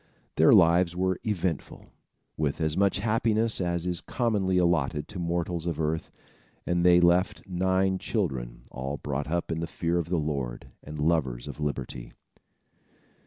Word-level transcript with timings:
Their 0.35 0.51
lives 0.51 0.95
were 0.95 1.19
eventful, 1.23 1.91
with 2.35 2.59
as 2.59 2.75
much 2.75 2.97
happiness 2.97 3.61
as 3.61 3.85
is 3.85 4.01
commonly 4.01 4.57
allotted 4.57 5.07
to 5.09 5.19
mortals 5.19 5.67
of 5.67 5.79
earth, 5.79 6.09
and 6.65 6.83
they 6.83 6.99
left 6.99 7.43
nine 7.47 7.99
children, 7.99 8.63
all 8.71 8.97
brought 8.97 9.27
up 9.27 9.51
in 9.51 9.59
the 9.59 9.67
fear 9.67 9.99
of 9.99 10.09
the 10.09 10.17
Lord, 10.17 10.69
and 10.83 10.99
lovers 10.99 11.47
of 11.47 11.59
liberty. 11.59 12.13